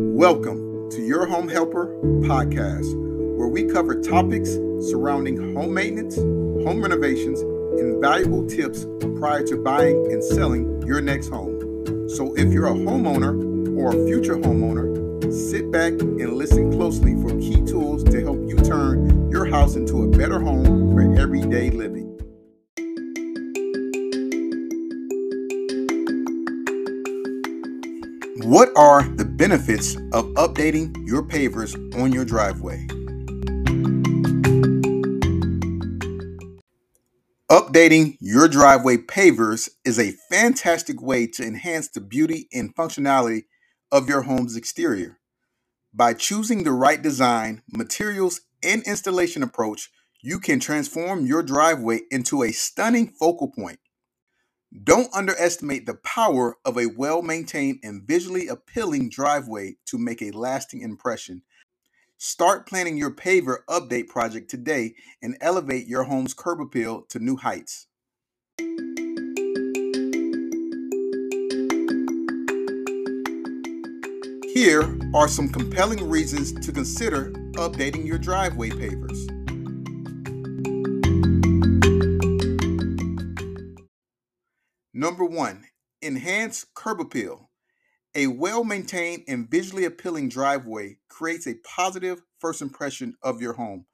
[0.00, 1.88] Welcome to Your Home Helper
[2.22, 2.94] podcast,
[3.36, 4.48] where we cover topics
[4.88, 8.86] surrounding home maintenance, home renovations, and valuable tips
[9.18, 12.08] prior to buying and selling your next home.
[12.08, 17.30] So, if you're a homeowner or a future homeowner, sit back and listen closely for
[17.40, 21.97] key tools to help you turn your house into a better home for everyday living.
[28.48, 32.86] What are the benefits of updating your pavers on your driveway?
[37.50, 43.42] Updating your driveway pavers is a fantastic way to enhance the beauty and functionality
[43.92, 45.18] of your home's exterior.
[45.92, 49.90] By choosing the right design, materials, and installation approach,
[50.22, 53.78] you can transform your driveway into a stunning focal point.
[54.84, 60.30] Don't underestimate the power of a well maintained and visually appealing driveway to make a
[60.30, 61.42] lasting impression.
[62.18, 67.36] Start planning your paver update project today and elevate your home's curb appeal to new
[67.36, 67.86] heights.
[74.52, 79.37] Here are some compelling reasons to consider updating your driveway pavers.
[84.98, 85.62] Number one,
[86.02, 87.50] enhance curb appeal.
[88.16, 93.86] A well maintained and visually appealing driveway creates a positive first impression of your home.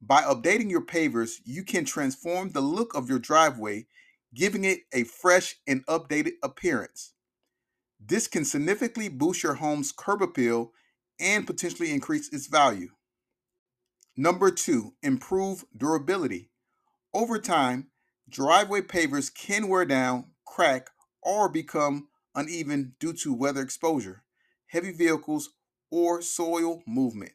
[0.00, 3.84] By updating your pavers, you can transform the look of your driveway,
[4.34, 7.12] giving it a fresh and updated appearance.
[8.02, 10.72] This can significantly boost your home's curb appeal
[11.20, 12.88] and potentially increase its value.
[14.16, 16.48] Number two, improve durability.
[17.12, 17.88] Over time,
[18.30, 20.90] driveway pavers can wear down, crack,
[21.22, 24.22] or become uneven due to weather exposure,
[24.68, 25.50] heavy vehicles,
[25.90, 27.32] or soil movement.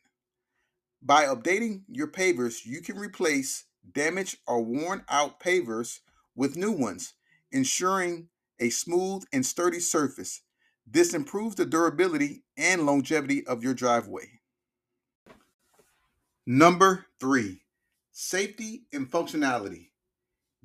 [1.02, 6.00] By updating your pavers, you can replace damaged or worn out pavers
[6.36, 7.14] with new ones,
[7.52, 10.42] ensuring a smooth and sturdy surface.
[10.88, 14.40] This improves the durability and longevity of your driveway.
[16.46, 17.64] Number three,
[18.12, 19.90] safety and functionality.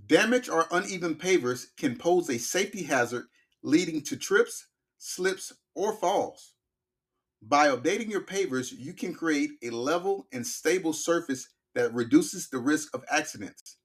[0.07, 3.25] Damaged or uneven pavers can pose a safety hazard
[3.63, 4.67] leading to trips,
[4.99, 6.55] slips, or falls.
[7.43, 12.59] By updating your pavers, you can create a level and stable surface that reduces the
[12.59, 13.77] risk of accidents.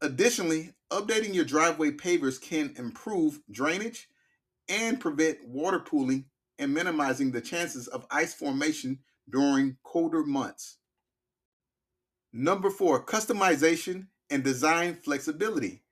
[0.00, 4.08] Additionally, updating your driveway pavers can improve drainage
[4.68, 6.26] and prevent water pooling
[6.58, 8.98] and minimizing the chances of ice formation
[9.30, 10.78] during colder months.
[12.32, 15.82] Number four, customization and design flexibility.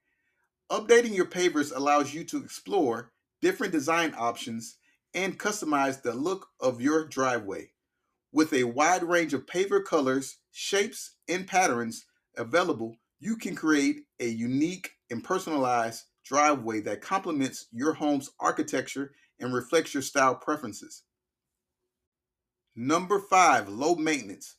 [0.71, 4.77] Updating your pavers allows you to explore different design options
[5.15, 7.71] and customize the look of your driveway.
[8.33, 12.07] With a wide range of paver colors, shapes, and patterns
[12.37, 19.55] available, you can create a unique and personalized driveway that complements your home's architecture and
[19.55, 21.05] reflects your style preferences.
[22.75, 24.57] Number five, low maintenance.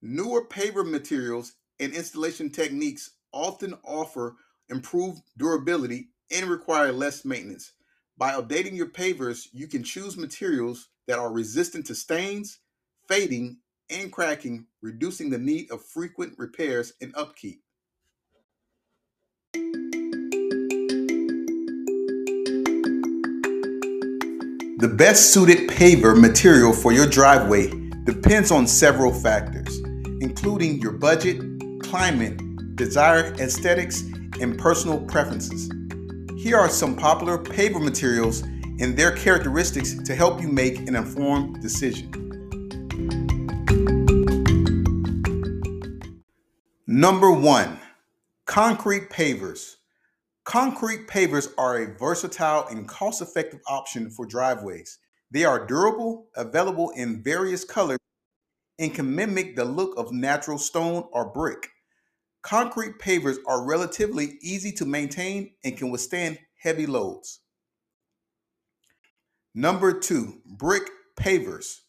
[0.00, 4.36] Newer paver materials and installation techniques often offer
[4.68, 7.72] improved durability and require less maintenance.
[8.16, 12.58] By updating your pavers, you can choose materials that are resistant to stains,
[13.06, 13.58] fading,
[13.90, 17.62] and cracking, reducing the need of frequent repairs and upkeep.
[24.80, 27.70] The best suited paver material for your driveway
[28.04, 29.78] depends on several factors,
[30.20, 31.42] including your budget,
[31.82, 32.40] climate,
[32.78, 34.02] desired aesthetics,
[34.40, 35.68] and personal preferences.
[36.38, 38.42] Here are some popular paver materials
[38.80, 42.10] and their characteristics to help you make an informed decision.
[46.86, 47.80] Number one,
[48.46, 49.74] concrete pavers.
[50.44, 54.98] Concrete pavers are a versatile and cost effective option for driveways.
[55.30, 57.98] They are durable, available in various colors,
[58.78, 61.68] and can mimic the look of natural stone or brick.
[62.42, 67.40] Concrete pavers are relatively easy to maintain and can withstand heavy loads.
[69.54, 70.88] Number two, brick
[71.18, 71.80] pavers.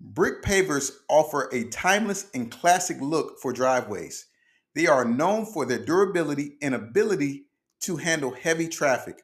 [0.00, 4.26] Brick pavers offer a timeless and classic look for driveways.
[4.74, 7.46] They are known for their durability and ability
[7.82, 9.22] to handle heavy traffic.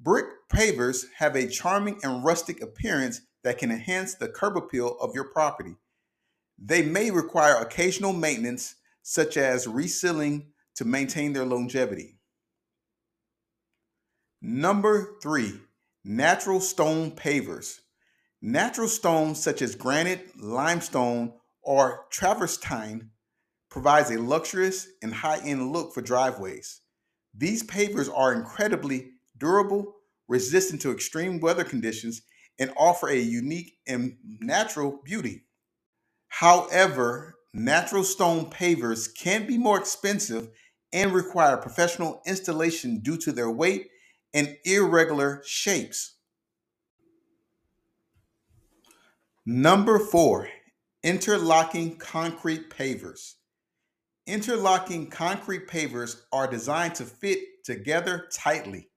[0.00, 5.14] Brick pavers have a charming and rustic appearance that can enhance the curb appeal of
[5.14, 5.76] your property.
[6.58, 8.74] They may require occasional maintenance
[9.08, 12.18] such as resealing to maintain their longevity.
[14.42, 15.62] Number three,
[16.04, 17.78] natural stone pavers.
[18.42, 21.32] Natural stones such as granite, limestone,
[21.62, 23.08] or travertine
[23.70, 26.82] provides a luxurious and high-end look for driveways.
[27.34, 29.94] These pavers are incredibly durable,
[30.28, 32.20] resistant to extreme weather conditions,
[32.58, 35.46] and offer a unique and natural beauty.
[36.28, 40.48] However, natural stone pavers can be more expensive
[40.92, 43.88] and require professional installation due to their weight
[44.34, 46.16] and irregular shapes.
[49.46, 50.48] Number four,
[51.02, 53.36] interlocking concrete pavers.
[54.26, 58.90] Interlocking concrete pavers are designed to fit together tightly,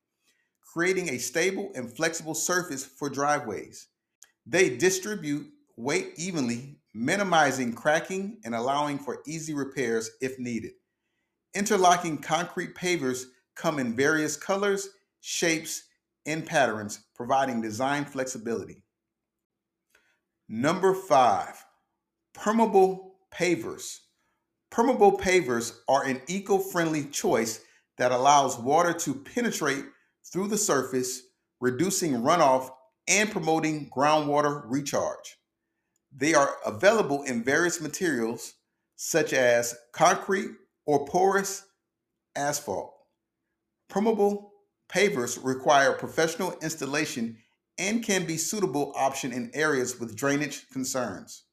[0.74, 3.88] creating a stable and flexible surface for driveways.
[4.46, 10.72] They distribute weight evenly, minimizing cracking and allowing for easy repairs if needed.
[11.54, 14.90] Interlocking concrete pavers come in various colors,
[15.22, 15.84] shapes,
[16.26, 18.84] and patterns, providing design flexibility.
[20.48, 21.64] Number five,
[22.34, 23.98] permeable pavers.
[24.70, 27.62] Permeable pavers are an eco-friendly choice
[27.98, 29.86] that allows water to penetrate
[30.32, 31.22] through the surface,
[31.60, 32.70] reducing runoff
[33.08, 35.38] and promoting groundwater recharge.
[36.16, 38.54] They are available in various materials
[38.96, 40.52] such as concrete
[40.86, 41.66] or porous
[42.36, 42.94] asphalt.
[43.90, 44.52] Permeable
[44.90, 47.38] pavers require professional installation
[47.78, 51.44] and can be suitable option in areas with drainage concerns.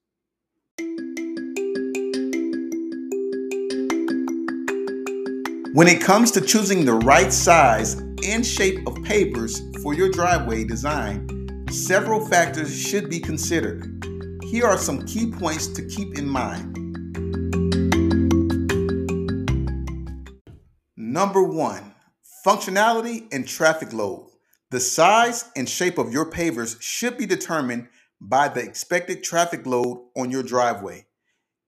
[5.74, 7.94] When it comes to choosing the right size
[8.26, 13.97] and shape of pavers for your driveway design, several factors should be considered.
[14.50, 16.74] Here are some key points to keep in mind.
[20.96, 21.94] Number one,
[22.44, 24.30] functionality and traffic load.
[24.70, 27.88] The size and shape of your pavers should be determined
[28.20, 31.06] by the expected traffic load on your driveway.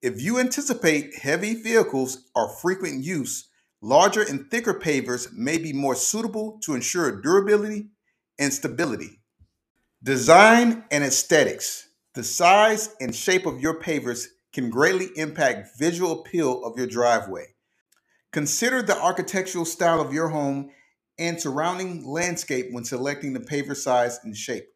[0.02, 3.50] If you anticipate heavy vehicles or frequent use,
[3.82, 7.88] Larger and thicker pavers may be more suitable to ensure durability
[8.38, 9.20] and stability.
[10.02, 11.88] Design and aesthetics.
[12.14, 17.54] The size and shape of your pavers can greatly impact visual appeal of your driveway.
[18.32, 20.70] Consider the architectural style of your home
[21.18, 24.66] and surrounding landscape when selecting the paver size and shape.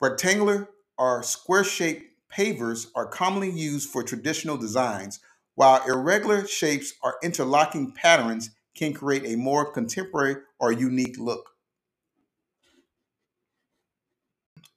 [0.00, 5.20] Rectangular or square shaped pavers are commonly used for traditional designs,
[5.54, 11.50] while irregular shapes or interlocking patterns can create a more contemporary or unique look.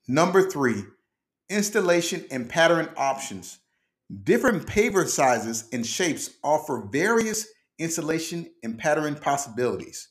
[0.08, 0.86] Number three,
[1.50, 3.60] installation and pattern options.
[4.24, 7.48] Different paver sizes and shapes offer various
[7.80, 10.10] installation and pattern possibilities.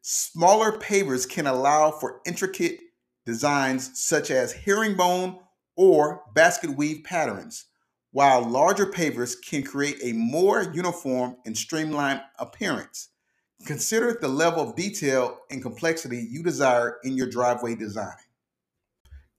[0.00, 2.80] Smaller pavers can allow for intricate
[3.24, 5.38] designs such as herringbone
[5.76, 7.66] or basket weave patterns,
[8.10, 13.08] while larger pavers can create a more uniform and streamlined appearance.
[13.66, 18.14] Consider the level of detail and complexity you desire in your driveway design.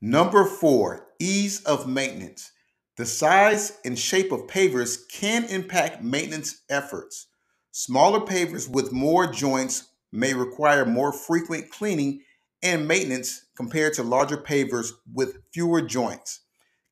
[0.01, 2.51] Number four, ease of maintenance.
[2.97, 7.27] The size and shape of pavers can impact maintenance efforts.
[7.71, 12.21] Smaller pavers with more joints may require more frequent cleaning
[12.63, 16.41] and maintenance compared to larger pavers with fewer joints.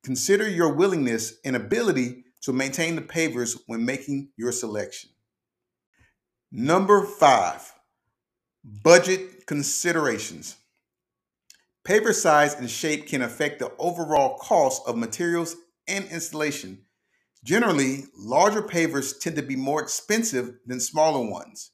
[0.03, 5.09] Consider your willingness and ability to maintain the pavers when making your selection.
[6.51, 7.73] Number five,
[8.63, 10.57] budget considerations.
[11.85, 16.85] Paver size and shape can affect the overall cost of materials and installation.
[17.43, 21.71] Generally, larger pavers tend to be more expensive than smaller ones.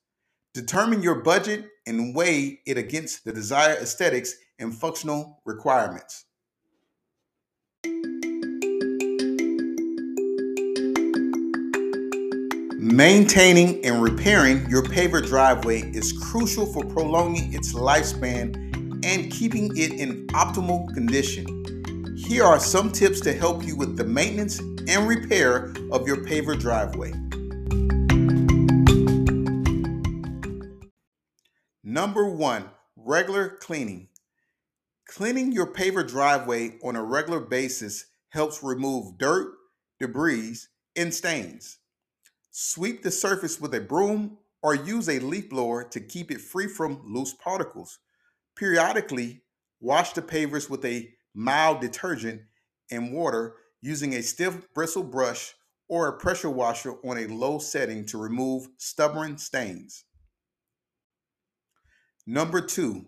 [0.55, 6.25] Determine your budget and weigh it against the desired aesthetics and functional requirements.
[12.79, 18.68] Maintaining and repairing your paver driveway is crucial for prolonging its lifespan
[19.09, 22.15] and keeping it in optimal condition.
[22.15, 26.57] Here are some tips to help you with the maintenance and repair of your paver
[26.57, 27.11] driveway.
[31.83, 34.09] Number one, regular cleaning.
[35.07, 39.51] Cleaning your paver driveway on a regular basis helps remove dirt,
[39.99, 40.57] debris,
[40.95, 41.79] and stains.
[42.51, 46.67] Sweep the surface with a broom or use a leaf blower to keep it free
[46.67, 47.97] from loose particles.
[48.59, 49.41] Periodically,
[49.79, 52.41] wash the pavers with a mild detergent
[52.91, 55.53] and water using a stiff bristle brush
[55.87, 60.03] or a pressure washer on a low setting to remove stubborn stains.
[62.27, 63.05] Number two,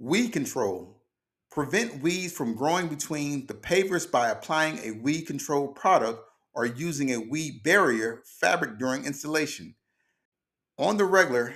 [0.00, 1.04] weed control.
[1.52, 6.20] Prevent weeds from growing between the pavers by applying a weed control product
[6.52, 9.76] or using a weed barrier fabric during installation.
[10.78, 11.54] On the regular,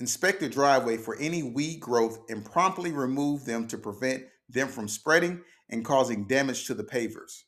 [0.00, 4.88] inspect the driveway for any weed growth and promptly remove them to prevent them from
[4.88, 7.42] spreading and causing damage to the pavers.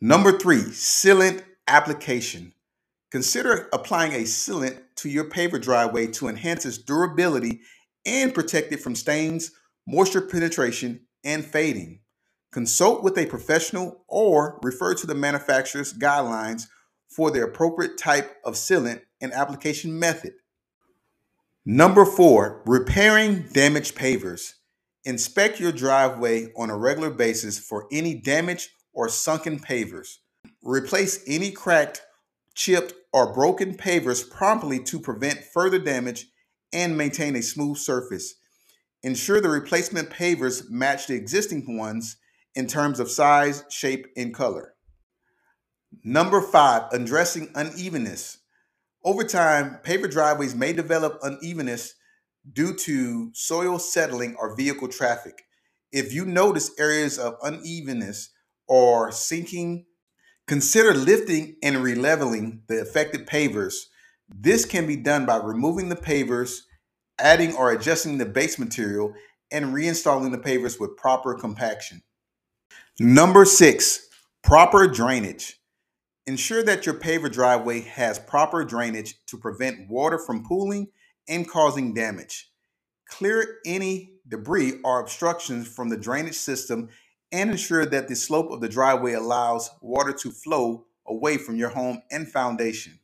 [0.00, 2.52] Number three, sealant application.
[3.10, 7.60] Consider applying a sealant to your paver driveway to enhance its durability
[8.04, 9.52] and protect it from stains,
[9.86, 12.00] moisture penetration, and fading.
[12.52, 16.66] Consult with a professional or refer to the manufacturer's guidelines
[17.08, 20.32] for the appropriate type of sealant and application method.
[21.64, 24.54] Number four, repairing damaged pavers.
[25.04, 30.18] Inspect your driveway on a regular basis for any damaged or sunken pavers.
[30.62, 32.02] Replace any cracked,
[32.54, 36.26] chipped, or broken pavers promptly to prevent further damage
[36.72, 38.34] and maintain a smooth surface.
[39.02, 42.16] Ensure the replacement pavers match the existing ones
[42.54, 44.74] in terms of size, shape, and color.
[46.04, 48.38] Number five, addressing unevenness.
[49.04, 51.94] Over time, paver driveways may develop unevenness
[52.52, 55.42] due to soil settling or vehicle traffic.
[55.90, 58.30] If you notice areas of unevenness
[58.68, 59.86] or sinking,
[60.46, 63.74] consider lifting and releveling the affected pavers.
[64.28, 66.60] This can be done by removing the pavers,
[67.18, 69.14] adding or adjusting the base material,
[69.50, 72.02] and reinstalling the pavers with proper compaction.
[73.00, 74.08] Number six,
[74.42, 75.58] proper drainage.
[76.26, 80.86] Ensure that your paver driveway has proper drainage to prevent water from pooling
[81.28, 82.48] and causing damage.
[83.08, 86.88] Clear any debris or obstructions from the drainage system
[87.32, 91.70] and ensure that the slope of the driveway allows water to flow away from your
[91.70, 93.00] home and foundation.